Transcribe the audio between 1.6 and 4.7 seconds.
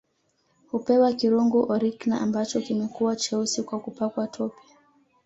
Orikna ambacho kimekuwa cheusi kwa kupakwa tope